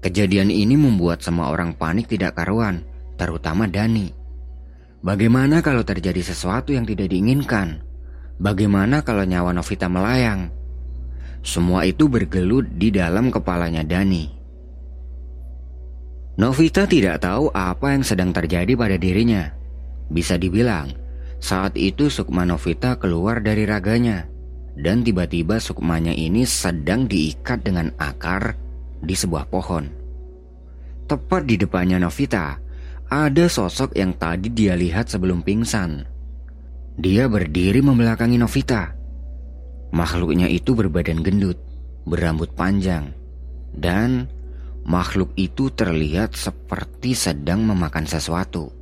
Kejadian 0.00 0.48
ini 0.48 0.76
membuat 0.80 1.20
semua 1.20 1.52
orang 1.52 1.76
panik 1.76 2.08
tidak 2.08 2.36
karuan, 2.36 2.84
terutama 3.20 3.68
Dani. 3.68 4.12
Bagaimana 5.00 5.60
kalau 5.64 5.84
terjadi 5.84 6.20
sesuatu 6.20 6.72
yang 6.72 6.84
tidak 6.84 7.12
diinginkan? 7.12 7.80
Bagaimana 8.40 9.04
kalau 9.04 9.24
nyawa 9.24 9.52
Novita 9.52 9.88
melayang? 9.88 10.52
Semua 11.40 11.88
itu 11.88 12.08
bergelut 12.08 12.68
di 12.76 12.92
dalam 12.92 13.32
kepalanya 13.32 13.84
Dani. 13.84 14.39
Novita 16.40 16.88
tidak 16.88 17.20
tahu 17.20 17.52
apa 17.52 17.92
yang 17.92 18.00
sedang 18.00 18.32
terjadi 18.32 18.72
pada 18.72 18.96
dirinya. 18.96 19.52
Bisa 20.08 20.40
dibilang, 20.40 20.88
saat 21.36 21.76
itu 21.76 22.08
Sukma 22.08 22.48
Novita 22.48 22.96
keluar 22.96 23.44
dari 23.44 23.68
raganya 23.68 24.24
dan 24.72 25.04
tiba-tiba 25.04 25.60
Sukmanya 25.60 26.16
ini 26.16 26.48
sedang 26.48 27.04
diikat 27.04 27.60
dengan 27.60 27.92
akar 28.00 28.56
di 29.04 29.12
sebuah 29.12 29.52
pohon. 29.52 29.84
Tepat 31.04 31.44
di 31.44 31.60
depannya 31.60 32.00
Novita, 32.00 32.56
ada 33.12 33.44
sosok 33.44 33.92
yang 34.00 34.16
tadi 34.16 34.48
dia 34.48 34.72
lihat 34.80 35.12
sebelum 35.12 35.44
pingsan. 35.44 36.08
Dia 36.96 37.28
berdiri 37.28 37.84
membelakangi 37.84 38.40
Novita. 38.40 38.96
Makhluknya 39.92 40.48
itu 40.48 40.72
berbadan 40.72 41.20
gendut, 41.20 41.60
berambut 42.08 42.48
panjang, 42.56 43.12
dan 43.76 44.24
makhluk 44.84 45.34
itu 45.36 45.68
terlihat 45.72 46.36
seperti 46.36 47.12
sedang 47.12 47.64
memakan 47.64 48.06
sesuatu. 48.08 48.72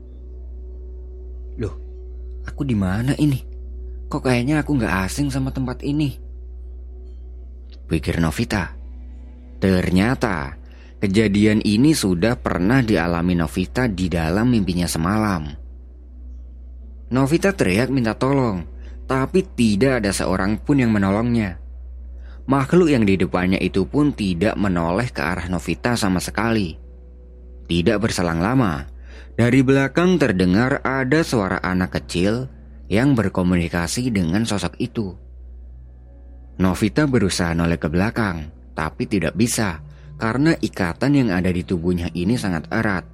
Loh, 1.59 1.75
aku 2.47 2.62
di 2.62 2.76
mana 2.78 3.14
ini? 3.19 3.43
Kok 4.09 4.23
kayaknya 4.25 4.64
aku 4.64 4.78
nggak 4.78 4.95
asing 5.05 5.28
sama 5.28 5.52
tempat 5.52 5.85
ini? 5.85 6.17
Pikir 7.88 8.21
Novita. 8.21 8.73
Ternyata 9.59 10.55
kejadian 11.02 11.61
ini 11.61 11.93
sudah 11.93 12.38
pernah 12.40 12.81
dialami 12.81 13.37
Novita 13.37 13.85
di 13.90 14.09
dalam 14.09 14.49
mimpinya 14.55 14.88
semalam. 14.88 15.45
Novita 17.09 17.57
teriak 17.57 17.88
minta 17.88 18.12
tolong, 18.12 18.64
tapi 19.09 19.40
tidak 19.57 20.05
ada 20.05 20.12
seorang 20.12 20.61
pun 20.61 20.81
yang 20.81 20.93
menolongnya. 20.93 21.67
Makhluk 22.49 22.88
yang 22.88 23.05
di 23.05 23.21
depannya 23.21 23.61
itu 23.61 23.85
pun 23.85 24.17
tidak 24.17 24.57
menoleh 24.57 25.12
ke 25.12 25.21
arah 25.21 25.52
Novita 25.52 26.00
sama 26.00 26.17
sekali. 26.17 26.73
Tidak 27.69 28.00
berselang 28.00 28.40
lama, 28.40 28.88
dari 29.37 29.61
belakang 29.61 30.17
terdengar 30.17 30.81
ada 30.81 31.21
suara 31.21 31.61
anak 31.61 32.00
kecil 32.00 32.49
yang 32.88 33.12
berkomunikasi 33.12 34.09
dengan 34.09 34.49
sosok 34.49 34.81
itu. 34.81 35.12
Novita 36.57 37.05
berusaha 37.05 37.52
noleh 37.52 37.76
ke 37.76 37.93
belakang, 37.93 38.49
tapi 38.73 39.05
tidak 39.05 39.37
bisa 39.37 39.85
karena 40.17 40.57
ikatan 40.57 41.21
yang 41.21 41.28
ada 41.31 41.52
di 41.52 41.62
tubuhnya 41.62 42.09
ini 42.17 42.40
sangat 42.40 42.64
erat. 42.73 43.05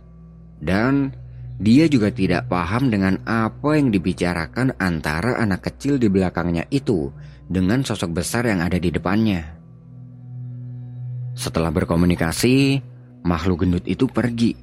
Dan 0.63 1.11
dia 1.59 1.91
juga 1.91 2.15
tidak 2.15 2.47
paham 2.47 2.87
dengan 2.87 3.19
apa 3.27 3.75
yang 3.75 3.91
dibicarakan 3.91 4.79
antara 4.79 5.43
anak 5.43 5.67
kecil 5.67 5.99
di 5.99 6.07
belakangnya 6.07 6.71
itu 6.71 7.11
dengan 7.49 7.85
sosok 7.85 8.17
besar 8.17 8.49
yang 8.49 8.65
ada 8.65 8.77
di 8.81 8.89
depannya. 8.89 9.43
Setelah 11.35 11.75
berkomunikasi, 11.75 12.81
makhluk 13.27 13.67
gendut 13.67 13.85
itu 13.91 14.07
pergi 14.07 14.55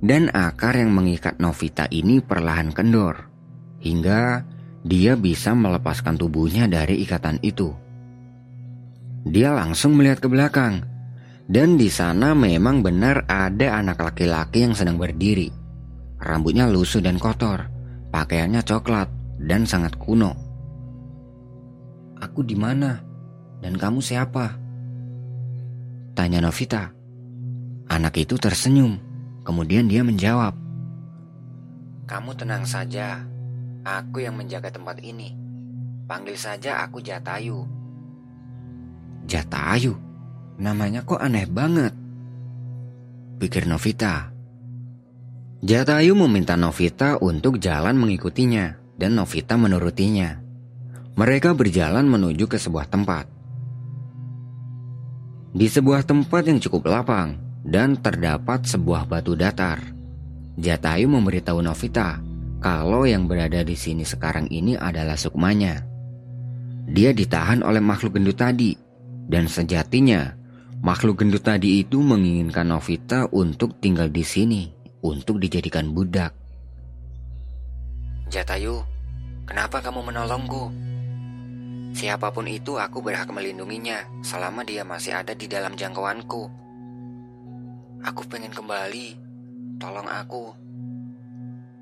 dan 0.00 0.28
akar 0.32 0.76
yang 0.76 0.92
mengikat 0.92 1.40
Novita 1.40 1.88
ini 1.88 2.20
perlahan 2.20 2.72
kendor 2.72 3.28
hingga 3.80 4.44
dia 4.86 5.18
bisa 5.18 5.52
melepaskan 5.52 6.14
tubuhnya 6.14 6.70
dari 6.70 7.02
ikatan 7.02 7.42
itu. 7.42 7.74
Dia 9.26 9.50
langsung 9.50 9.98
melihat 9.98 10.22
ke 10.22 10.30
belakang, 10.30 10.86
dan 11.50 11.74
di 11.74 11.90
sana 11.90 12.38
memang 12.38 12.86
benar 12.86 13.26
ada 13.26 13.82
anak 13.82 13.98
laki-laki 13.98 14.62
yang 14.62 14.78
sedang 14.78 14.94
berdiri. 14.94 15.50
Rambutnya 16.22 16.70
lusuh 16.70 17.02
dan 17.02 17.18
kotor, 17.18 17.66
pakaiannya 18.14 18.62
coklat 18.62 19.10
dan 19.42 19.66
sangat 19.66 19.98
kuno. 19.98 20.45
Aku 22.20 22.40
di 22.44 22.56
mana? 22.56 23.00
Dan 23.60 23.76
kamu 23.76 24.00
siapa? 24.00 24.56
Tanya 26.16 26.40
Novita. 26.40 26.92
Anak 27.86 28.16
itu 28.16 28.40
tersenyum, 28.40 28.96
kemudian 29.44 29.86
dia 29.86 30.00
menjawab. 30.00 30.56
Kamu 32.06 32.30
tenang 32.38 32.64
saja, 32.64 33.26
aku 33.84 34.24
yang 34.24 34.38
menjaga 34.38 34.72
tempat 34.72 35.02
ini. 35.02 35.36
Panggil 36.06 36.38
saja 36.38 36.86
aku 36.86 37.02
Jatayu. 37.02 37.66
Jatayu? 39.26 39.98
Namanya 40.56 41.02
kok 41.02 41.18
aneh 41.18 41.44
banget. 41.50 41.92
Pikir 43.42 43.68
Novita. 43.68 44.32
Jatayu 45.60 46.14
meminta 46.14 46.54
Novita 46.54 47.18
untuk 47.20 47.58
jalan 47.58 47.98
mengikutinya 47.98 48.78
dan 48.96 49.18
Novita 49.18 49.58
menurutinya. 49.58 50.45
Mereka 51.16 51.56
berjalan 51.56 52.04
menuju 52.04 52.44
ke 52.44 52.60
sebuah 52.60 52.92
tempat. 52.92 53.24
Di 55.56 55.64
sebuah 55.64 56.04
tempat 56.04 56.44
yang 56.44 56.60
cukup 56.60 56.92
lapang 56.92 57.40
dan 57.64 57.96
terdapat 57.96 58.68
sebuah 58.68 59.08
batu 59.08 59.32
datar. 59.32 59.80
Jatayu 60.60 61.08
memberitahu 61.08 61.64
Novita 61.64 62.20
kalau 62.60 63.08
yang 63.08 63.24
berada 63.24 63.64
di 63.64 63.72
sini 63.72 64.04
sekarang 64.04 64.52
ini 64.52 64.76
adalah 64.76 65.16
Sukmanya. 65.16 65.80
Dia 66.84 67.16
ditahan 67.16 67.64
oleh 67.64 67.80
makhluk 67.80 68.20
gendut 68.20 68.36
tadi 68.36 68.76
dan 69.24 69.48
sejatinya, 69.48 70.36
makhluk 70.84 71.24
gendut 71.24 71.48
tadi 71.48 71.80
itu 71.80 71.96
menginginkan 72.04 72.68
Novita 72.68 73.24
untuk 73.32 73.80
tinggal 73.80 74.12
di 74.12 74.20
sini, 74.20 74.68
untuk 75.00 75.40
dijadikan 75.40 75.96
budak. 75.96 76.36
Jatayu, 78.28 78.84
kenapa 79.48 79.80
kamu 79.80 80.12
menolongku? 80.12 80.95
Siapa 81.96 82.28
pun 82.28 82.44
itu 82.44 82.76
aku 82.76 83.00
berhak 83.00 83.32
melindunginya 83.32 84.04
selama 84.20 84.68
dia 84.68 84.84
masih 84.84 85.16
ada 85.16 85.32
di 85.32 85.48
dalam 85.48 85.80
jangkauanku. 85.80 86.44
Aku 88.04 88.20
pengen 88.28 88.52
kembali, 88.52 89.16
tolong 89.80 90.04
aku. 90.04 90.52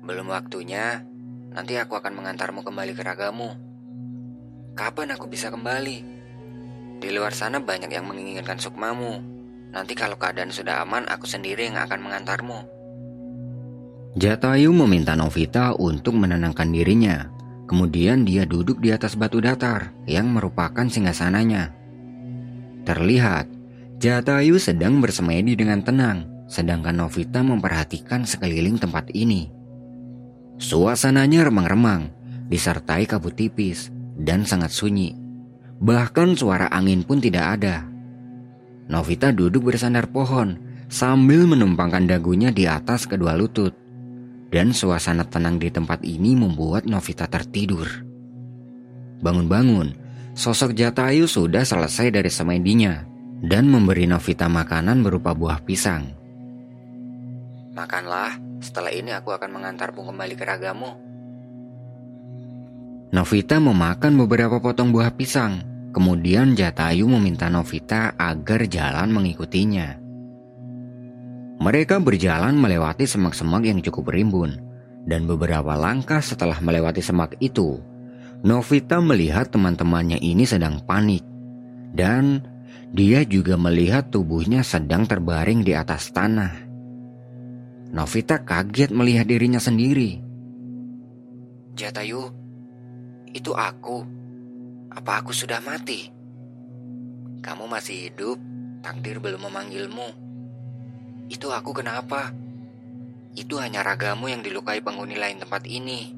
Belum 0.07 0.31
waktunya, 0.31 1.03
nanti 1.51 1.75
aku 1.75 1.99
akan 1.99 2.15
mengantarmu 2.15 2.63
kembali 2.63 2.95
ke 2.95 3.03
ragamu. 3.03 3.59
Kapan 4.71 5.19
aku 5.19 5.27
bisa 5.27 5.51
kembali? 5.51 5.97
Di 7.03 7.09
luar 7.11 7.35
sana 7.35 7.59
banyak 7.59 7.91
yang 7.91 8.07
menginginkan 8.07 8.55
sukmamu. 8.55 9.19
Nanti 9.75 9.99
kalau 9.99 10.15
keadaan 10.15 10.55
sudah 10.55 10.79
aman, 10.87 11.03
aku 11.11 11.27
sendiri 11.27 11.67
yang 11.67 11.75
akan 11.75 11.99
mengantarmu. 11.99 12.59
Jatayu 14.15 14.71
meminta 14.71 15.11
Novita 15.19 15.75
untuk 15.75 16.15
menenangkan 16.15 16.71
dirinya. 16.71 17.27
Kemudian 17.65 18.25
dia 18.25 18.45
duduk 18.45 18.77
di 18.77 18.93
atas 18.93 19.17
batu 19.17 19.41
datar 19.41 19.89
yang 20.05 20.29
merupakan 20.29 20.85
singgasananya. 20.85 21.73
Terlihat, 22.85 23.49
Jatayu 23.97 24.61
sedang 24.61 25.01
bersemedi 25.01 25.57
dengan 25.57 25.81
tenang, 25.81 26.45
sedangkan 26.45 26.93
Novita 26.93 27.41
memperhatikan 27.41 28.27
sekeliling 28.27 28.77
tempat 28.77 29.09
ini. 29.17 29.49
Suasananya 30.61 31.49
remang-remang, 31.49 32.13
disertai 32.47 33.09
kabut 33.09 33.33
tipis 33.33 33.89
dan 34.15 34.45
sangat 34.45 34.69
sunyi. 34.71 35.17
Bahkan 35.81 36.39
suara 36.39 36.71
angin 36.71 37.03
pun 37.03 37.19
tidak 37.19 37.59
ada. 37.59 37.83
Novita 38.87 39.33
duduk 39.33 39.73
bersandar 39.73 40.07
pohon 40.07 40.61
sambil 40.87 41.49
menumpangkan 41.49 42.05
dagunya 42.05 42.53
di 42.53 42.69
atas 42.69 43.09
kedua 43.09 43.33
lutut. 43.35 43.73
Dan 44.55 44.71
suasana 44.71 45.27
tenang 45.27 45.59
di 45.59 45.67
tempat 45.67 45.99
ini 46.07 46.31
membuat 46.31 46.87
Novita 46.87 47.27
tertidur. 47.27 47.91
Bangun-bangun, 49.19 49.91
sosok 50.31 50.71
Jatayu 50.71 51.27
sudah 51.27 51.67
selesai 51.67 52.07
dari 52.07 52.31
semedinya 52.31 53.03
dan 53.43 53.67
memberi 53.67 54.07
Novita 54.07 54.47
makanan 54.47 55.03
berupa 55.03 55.35
buah 55.35 55.59
pisang. 55.59 56.07
Makanlah, 57.75 58.39
setelah 58.63 58.95
ini 58.95 59.11
aku 59.11 59.35
akan 59.35 59.59
mengantarmu 59.59 59.99
kembali 60.07 60.35
ke 60.39 60.45
ragamu. 60.47 60.91
Novita 63.11 63.59
memakan 63.59 64.23
beberapa 64.23 64.63
potong 64.63 64.95
buah 64.95 65.11
pisang. 65.19 65.67
Kemudian 65.91 66.55
Jatayu 66.55 67.11
meminta 67.11 67.51
Novita 67.51 68.15
agar 68.15 68.71
jalan 68.71 69.11
mengikutinya. 69.11 70.04
Mereka 71.59 72.03
berjalan 72.03 72.55
melewati 72.59 73.07
semak-semak 73.07 73.63
yang 73.63 73.79
cukup 73.79 74.11
rimbun. 74.11 74.59
Dan 75.05 75.29
beberapa 75.29 75.77
langkah 75.77 76.17
setelah 76.17 76.57
melewati 76.57 76.97
semak 76.97 77.37
itu, 77.37 77.77
Novita 78.45 79.01
melihat 79.01 79.49
teman-temannya 79.49 80.21
ini 80.21 80.45
sedang 80.45 80.77
panik. 80.85 81.25
Dan 81.95 82.45
dia 82.93 83.25
juga 83.25 83.57
melihat 83.57 84.13
tubuhnya 84.13 84.61
sedang 84.61 85.09
terbaring 85.09 85.65
di 85.65 85.73
atas 85.73 86.13
tanah. 86.13 86.53
Novita 87.89 88.45
kaget 88.45 88.93
melihat 88.93 89.25
dirinya 89.25 89.57
sendiri. 89.57 90.21
Jatayu, 91.73 92.29
itu 93.33 93.49
aku. 93.55 94.05
Apa 94.93 95.25
aku 95.25 95.33
sudah 95.33 95.57
mati? 95.65 96.13
Kamu 97.41 97.65
masih 97.65 98.13
hidup, 98.13 98.37
takdir 98.85 99.17
belum 99.17 99.41
memanggilmu. 99.49 100.24
Itu 101.29 101.49
aku 101.49 101.73
kenapa? 101.73 102.29
Itu 103.35 103.59
hanya 103.59 103.83
ragamu 103.83 104.31
yang 104.31 104.45
dilukai 104.45 104.79
penghuni 104.79 105.19
lain 105.19 105.43
tempat 105.43 105.67
ini. 105.67 106.15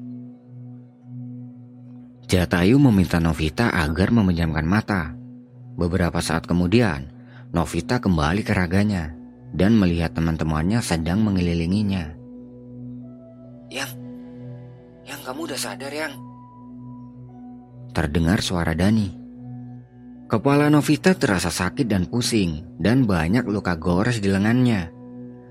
Jatayu 2.28 2.76
meminta 2.76 3.16
Novita 3.18 3.72
agar 3.72 4.12
memejamkan 4.12 4.68
mata. 4.68 5.16
Beberapa 5.80 6.20
saat 6.20 6.44
kemudian, 6.44 7.08
Novita 7.56 8.04
kembali 8.04 8.44
ke 8.44 8.52
raganya 8.52 9.16
dan 9.56 9.72
melihat 9.80 10.12
teman-temannya 10.12 10.84
sedang 10.84 11.24
mengelilinginya. 11.24 12.12
Yang, 13.72 13.90
yang 15.08 15.20
kamu 15.24 15.40
udah 15.48 15.60
sadar 15.60 15.88
yang? 15.88 16.12
Terdengar 17.96 18.44
suara 18.44 18.76
Dani. 18.76 19.08
Kepala 20.28 20.68
Novita 20.68 21.16
terasa 21.16 21.48
sakit 21.48 21.88
dan 21.88 22.04
pusing 22.04 22.76
dan 22.76 23.08
banyak 23.08 23.48
luka 23.48 23.72
gores 23.80 24.20
di 24.20 24.28
lengannya. 24.28 24.97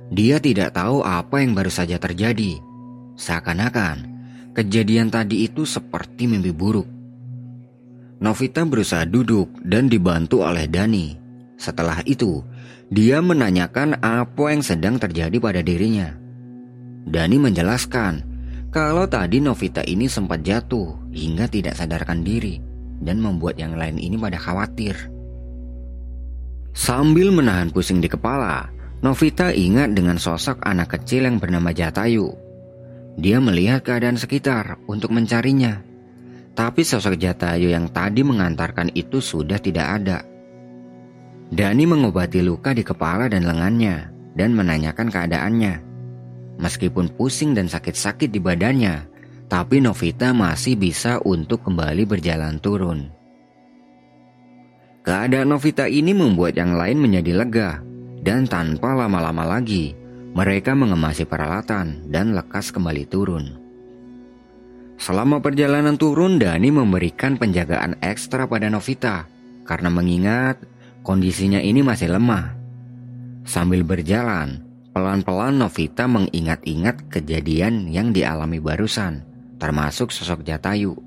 Dia 0.08 0.40
tidak 0.40 0.76
tahu 0.76 1.04
apa 1.04 1.44
yang 1.44 1.52
baru 1.52 1.72
saja 1.72 2.00
terjadi. 2.00 2.60
Seakan-akan 3.20 3.98
kejadian 4.56 5.12
tadi 5.12 5.48
itu 5.50 5.68
seperti 5.68 6.30
mimpi 6.30 6.56
buruk. 6.56 6.88
Novita 8.18 8.66
berusaha 8.66 9.06
duduk 9.06 9.62
dan 9.62 9.92
dibantu 9.92 10.42
oleh 10.42 10.66
Dani. 10.66 11.14
Setelah 11.58 12.02
itu, 12.06 12.42
dia 12.90 13.22
menanyakan 13.22 14.00
apa 14.02 14.54
yang 14.54 14.64
sedang 14.64 14.98
terjadi 14.98 15.38
pada 15.38 15.62
dirinya. 15.62 16.16
Dani 17.08 17.38
menjelaskan 17.38 18.14
kalau 18.72 19.06
tadi 19.06 19.44
Novita 19.44 19.84
ini 19.86 20.10
sempat 20.10 20.42
jatuh 20.42 20.98
hingga 21.12 21.46
tidak 21.52 21.78
sadarkan 21.78 22.24
diri 22.24 22.62
dan 23.02 23.22
membuat 23.22 23.58
yang 23.62 23.78
lain 23.78 24.02
ini 24.02 24.18
pada 24.18 24.38
khawatir. 24.42 24.98
Sambil 26.78 27.34
menahan 27.34 27.74
pusing 27.74 27.98
di 27.98 28.10
kepala, 28.10 28.70
Novita 29.08 29.56
ingat 29.56 29.96
dengan 29.96 30.20
sosok 30.20 30.68
anak 30.68 31.00
kecil 31.00 31.32
yang 31.32 31.40
bernama 31.40 31.72
Jatayu. 31.72 32.28
Dia 33.16 33.40
melihat 33.40 33.80
keadaan 33.80 34.20
sekitar 34.20 34.84
untuk 34.84 35.16
mencarinya. 35.16 35.80
Tapi 36.52 36.84
sosok 36.84 37.16
Jatayu 37.16 37.72
yang 37.72 37.88
tadi 37.88 38.20
mengantarkan 38.28 38.92
itu 38.92 39.24
sudah 39.24 39.64
tidak 39.64 40.04
ada. 40.04 40.28
Dani 41.48 41.88
mengobati 41.88 42.44
luka 42.44 42.76
di 42.76 42.84
kepala 42.84 43.32
dan 43.32 43.48
lengannya 43.48 44.12
dan 44.36 44.52
menanyakan 44.52 45.08
keadaannya. 45.08 45.74
Meskipun 46.60 47.08
pusing 47.16 47.56
dan 47.56 47.72
sakit-sakit 47.72 48.28
di 48.28 48.44
badannya, 48.44 49.08
tapi 49.48 49.80
Novita 49.80 50.36
masih 50.36 50.76
bisa 50.76 51.24
untuk 51.24 51.64
kembali 51.64 52.04
berjalan 52.04 52.60
turun. 52.60 53.08
Keadaan 55.08 55.48
Novita 55.48 55.88
ini 55.88 56.12
membuat 56.12 56.60
yang 56.60 56.76
lain 56.76 57.00
menjadi 57.00 57.32
lega, 57.40 57.87
dan 58.28 58.44
tanpa 58.44 58.92
lama-lama 58.92 59.48
lagi, 59.48 59.96
mereka 60.36 60.76
mengemasi 60.76 61.24
peralatan 61.24 62.12
dan 62.12 62.36
lekas 62.36 62.76
kembali 62.76 63.08
turun. 63.08 63.56
Selama 65.00 65.40
perjalanan 65.40 65.96
turun, 65.96 66.36
Dani 66.36 66.68
memberikan 66.68 67.40
penjagaan 67.40 67.96
ekstra 68.04 68.44
pada 68.44 68.68
Novita 68.68 69.24
karena 69.64 69.88
mengingat 69.88 70.60
kondisinya 71.08 71.64
ini 71.64 71.80
masih 71.80 72.12
lemah. 72.12 72.52
Sambil 73.48 73.88
berjalan, 73.88 74.60
pelan-pelan 74.92 75.64
Novita 75.64 76.04
mengingat-ingat 76.12 77.08
kejadian 77.08 77.88
yang 77.88 78.12
dialami 78.12 78.60
barusan 78.60 79.24
termasuk 79.56 80.12
sosok 80.12 80.44
Jatayu. 80.44 81.00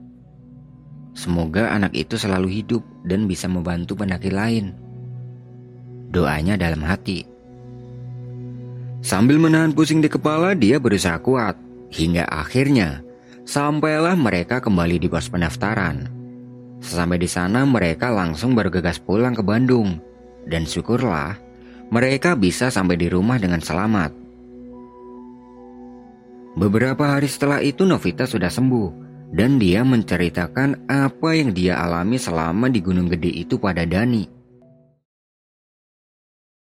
Semoga 1.12 1.68
anak 1.68 1.92
itu 1.92 2.16
selalu 2.16 2.64
hidup 2.64 2.80
dan 3.04 3.28
bisa 3.28 3.44
membantu 3.44 4.00
pendaki 4.00 4.33
lain. 4.33 4.72
Doanya 6.10 6.58
dalam 6.58 6.82
hati. 6.82 7.22
Sambil 9.00 9.38
menahan 9.38 9.72
pusing 9.72 10.02
di 10.02 10.10
kepala, 10.10 10.58
dia 10.58 10.76
berusaha 10.82 11.16
kuat 11.22 11.54
hingga 11.94 12.26
akhirnya 12.26 13.00
sampailah 13.46 14.18
mereka 14.18 14.58
kembali 14.58 14.98
di 15.00 15.08
pos 15.08 15.30
pendaftaran. 15.30 16.10
Sesampai 16.82 17.18
di 17.22 17.30
sana, 17.30 17.62
mereka 17.62 18.10
langsung 18.10 18.52
bergegas 18.58 18.98
pulang 18.98 19.32
ke 19.32 19.42
Bandung, 19.46 20.02
dan 20.50 20.66
syukurlah 20.66 21.38
mereka 21.90 22.38
bisa 22.38 22.70
sampai 22.70 22.98
di 22.98 23.10
rumah 23.10 23.38
dengan 23.38 23.62
selamat. 23.62 24.14
Beberapa 26.58 27.16
hari 27.16 27.30
setelah 27.30 27.62
itu 27.62 27.86
Novita 27.86 28.26
sudah 28.26 28.50
sembuh 28.50 28.90
dan 29.30 29.62
dia 29.62 29.86
menceritakan 29.86 30.90
apa 30.90 31.30
yang 31.38 31.54
dia 31.54 31.78
alami 31.78 32.18
selama 32.18 32.66
di 32.66 32.82
Gunung 32.82 33.06
Gede 33.06 33.30
itu 33.30 33.58
pada 33.62 33.86
Dani. 33.86 34.39